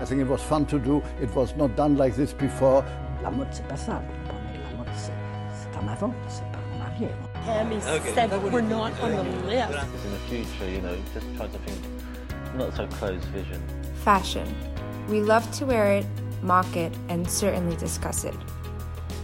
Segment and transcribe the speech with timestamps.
[0.00, 1.02] I think it was fun to do.
[1.20, 2.82] It was not done like this before.
[3.22, 4.00] La mode, c'est pas ça.
[4.30, 5.12] La mode, c'est
[5.54, 7.16] c'est en avant, c'est pas en arrière.
[7.44, 8.14] Tammy Okay.
[8.14, 9.70] said we're not on the list.
[9.72, 11.78] In the future, you know, just try to think
[12.56, 13.60] not so close vision.
[14.02, 14.46] Fashion.
[15.10, 16.06] We love to wear it,
[16.42, 18.34] mock it, and certainly discuss it.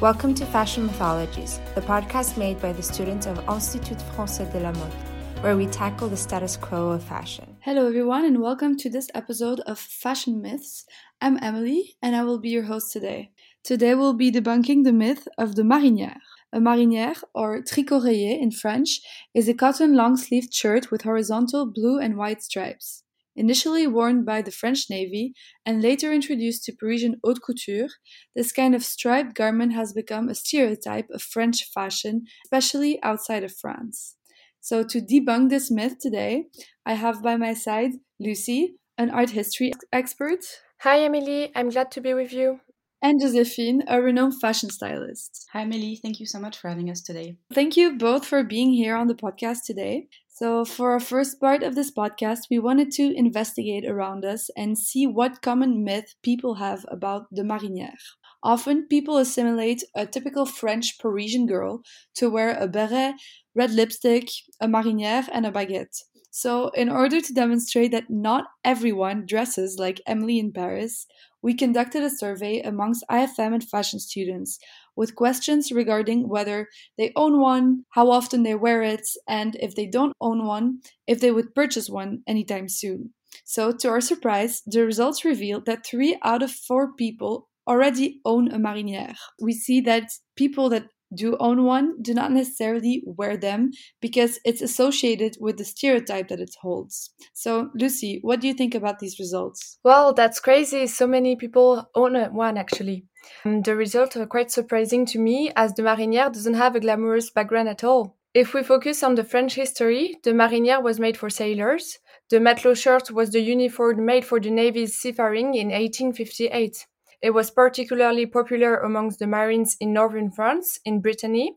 [0.00, 4.70] Welcome to Fashion Mythologies, the podcast made by the students of Institut Français de la
[4.70, 4.94] Mode,
[5.42, 7.49] where we tackle the status quo of fashion.
[7.62, 10.86] Hello, everyone, and welcome to this episode of Fashion Myths.
[11.20, 13.32] I'm Emily, and I will be your host today.
[13.62, 16.16] Today, we'll be debunking the myth of the marinière.
[16.54, 19.02] A marinière, or tricot in French,
[19.34, 23.02] is a cotton long sleeved shirt with horizontal blue and white stripes.
[23.36, 25.34] Initially worn by the French Navy
[25.66, 27.88] and later introduced to Parisian haute couture,
[28.34, 33.54] this kind of striped garment has become a stereotype of French fashion, especially outside of
[33.54, 34.16] France.
[34.60, 36.46] So, to debunk this myth today,
[36.86, 40.40] I have by my side Lucy, an art history expert,
[40.80, 41.52] Hi, Emily.
[41.54, 42.60] I'm glad to be with you.
[43.02, 45.46] and Josephine, a renowned fashion stylist.
[45.52, 45.96] Hi, Emily.
[46.02, 47.36] Thank you so much for having us today.
[47.54, 50.08] Thank you both for being here on the podcast today.
[50.28, 54.78] So, for our first part of this podcast, we wanted to investigate around us and
[54.78, 58.04] see what common myth people have about the marinière.
[58.42, 61.82] Often, people assimilate a typical French Parisian girl
[62.14, 63.14] to wear a beret,
[63.54, 66.02] red lipstick, a marinière, and a baguette.
[66.30, 71.06] So, in order to demonstrate that not everyone dresses like Emily in Paris,
[71.42, 74.58] we conducted a survey amongst IFM and fashion students
[74.94, 79.86] with questions regarding whether they own one, how often they wear it, and if they
[79.86, 83.12] don't own one, if they would purchase one anytime soon.
[83.44, 88.52] So, to our surprise, the results revealed that three out of four people already own
[88.52, 89.16] a marinière.
[89.40, 94.62] We see that people that do own one do not necessarily wear them because it's
[94.62, 97.10] associated with the stereotype that it holds.
[97.32, 99.78] So, Lucy, what do you think about these results?
[99.84, 100.86] Well, that's crazy.
[100.86, 103.06] So many people own one, actually.
[103.44, 107.30] Um, the results are quite surprising to me, as the marinière doesn't have a glamorous
[107.30, 108.16] background at all.
[108.32, 111.98] If we focus on the French history, the marinière was made for sailors.
[112.30, 116.86] The matelot shirt was the uniform made for the Navy's seafaring in 1858.
[117.22, 121.56] It was particularly popular amongst the marines in northern France, in Brittany,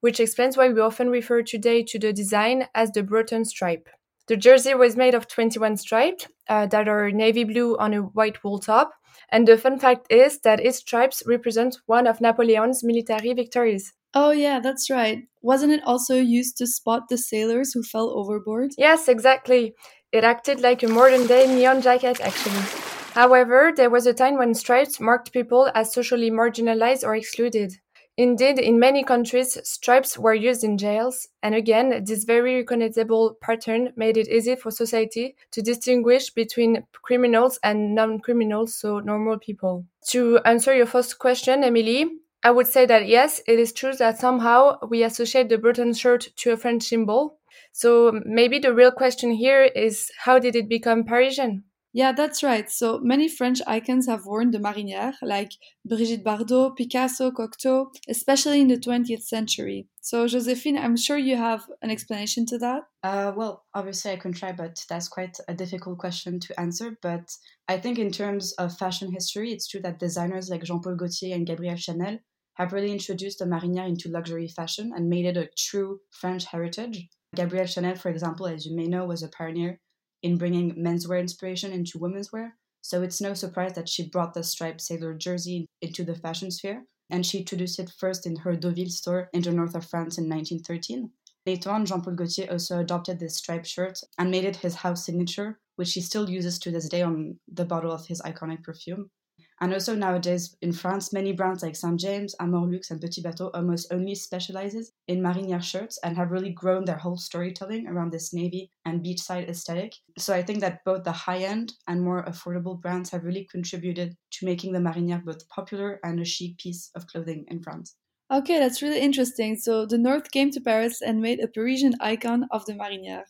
[0.00, 3.88] which explains why we often refer today to the design as the Breton stripe.
[4.26, 8.42] The jersey was made of 21 stripes uh, that are navy blue on a white
[8.42, 8.92] wool top.
[9.30, 13.92] And the fun fact is that its stripes represent one of Napoleon's military victories.
[14.14, 15.24] Oh, yeah, that's right.
[15.42, 18.72] Wasn't it also used to spot the sailors who fell overboard?
[18.78, 19.74] Yes, exactly.
[20.12, 22.83] It acted like a modern day neon jacket, actually.
[23.14, 27.74] However, there was a time when stripes marked people as socially marginalized or excluded.
[28.16, 33.92] Indeed, in many countries, stripes were used in jails, and again, this very recognizable pattern
[33.94, 39.86] made it easy for society to distinguish between criminals and non criminals, so normal people.
[40.08, 42.10] To answer your first question, Emily,
[42.42, 46.30] I would say that yes, it is true that somehow we associate the Breton shirt
[46.38, 47.38] to a French symbol.
[47.70, 51.62] So maybe the real question here is how did it become Parisian?
[51.96, 52.68] Yeah, that's right.
[52.68, 55.52] So many French icons have worn the marinière, like
[55.86, 59.86] Brigitte Bardot, Picasso, Cocteau, especially in the 20th century.
[60.00, 62.82] So, Josephine, I'm sure you have an explanation to that.
[63.04, 66.98] Uh, well, obviously, I can try, but that's quite a difficult question to answer.
[67.00, 67.30] But
[67.68, 71.36] I think, in terms of fashion history, it's true that designers like Jean Paul Gaultier
[71.36, 72.18] and Gabrielle Chanel
[72.54, 77.06] have really introduced the marinière into luxury fashion and made it a true French heritage.
[77.36, 79.80] Gabrielle Chanel, for example, as you may know, was a pioneer
[80.24, 82.56] in bringing menswear inspiration into women's wear.
[82.80, 86.84] So it's no surprise that she brought the striped sailor jersey into the fashion sphere,
[87.10, 90.24] and she introduced it first in her Deauville store in the north of France in
[90.24, 91.10] 1913.
[91.44, 95.04] Later on, Jean Paul Gaultier also adopted this striped shirt and made it his house
[95.04, 99.10] signature, which he still uses to this day on the bottle of his iconic perfume.
[99.60, 103.50] And also nowadays in France, many brands like Saint James, Armor Lux, and Petit Bateau
[103.54, 108.32] almost only specializes in marinière shirts and have really grown their whole storytelling around this
[108.32, 109.94] navy and beachside aesthetic.
[110.18, 114.46] So I think that both the high-end and more affordable brands have really contributed to
[114.46, 117.96] making the marinière both popular and a chic piece of clothing in France.
[118.32, 119.54] Okay, that's really interesting.
[119.54, 123.24] So, the North came to Paris and made a Parisian icon of the marinière.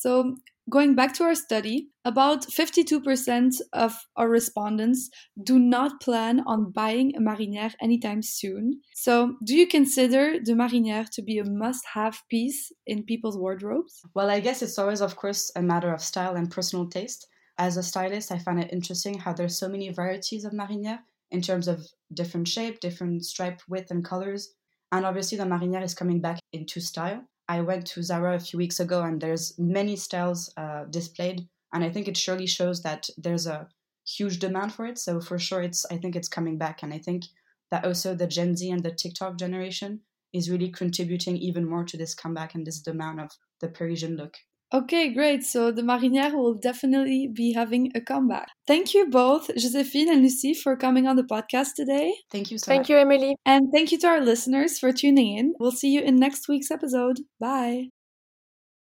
[0.00, 0.36] So,
[0.70, 5.10] going back to our study, about 52% of our respondents
[5.44, 8.80] do not plan on buying a marinière anytime soon.
[8.94, 14.00] So, do you consider the marinière to be a must have piece in people's wardrobes?
[14.14, 17.26] Well, I guess it's always, of course, a matter of style and personal taste.
[17.58, 21.00] As a stylist, I find it interesting how there's so many varieties of marinière
[21.30, 24.54] in terms of different shape, different stripe width and colors.
[24.92, 27.22] And obviously, the marinière is coming back into style.
[27.50, 31.82] I went to Zara a few weeks ago, and there's many styles uh, displayed, and
[31.82, 33.66] I think it surely shows that there's a
[34.06, 34.98] huge demand for it.
[34.98, 37.24] So for sure, it's I think it's coming back, and I think
[37.72, 40.02] that also the Gen Z and the TikTok generation
[40.32, 43.30] is really contributing even more to this comeback and this demand of
[43.60, 44.36] the Parisian look.
[44.72, 45.44] Okay, great.
[45.44, 48.48] So the Marinière will definitely be having a comeback.
[48.66, 52.14] Thank you both, Josephine and Lucy, for coming on the podcast today.
[52.30, 52.90] Thank you so Thank much.
[52.90, 53.36] you, Emily.
[53.44, 55.54] And thank you to our listeners for tuning in.
[55.58, 57.18] We'll see you in next week's episode.
[57.40, 57.99] Bye.